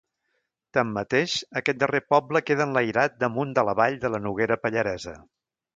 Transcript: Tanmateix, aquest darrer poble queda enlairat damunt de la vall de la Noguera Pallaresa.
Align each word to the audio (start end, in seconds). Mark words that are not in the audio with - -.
Tanmateix, 0.77 1.35
aquest 1.61 1.81
darrer 1.83 2.01
poble 2.15 2.43
queda 2.49 2.67
enlairat 2.69 3.23
damunt 3.27 3.53
de 3.59 3.69
la 3.71 3.79
vall 3.83 4.03
de 4.07 4.15
la 4.17 4.27
Noguera 4.27 4.63
Pallaresa. 4.65 5.21